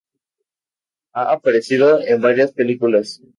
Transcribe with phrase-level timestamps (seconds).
[1.13, 3.21] Ha aparecido en varias películas.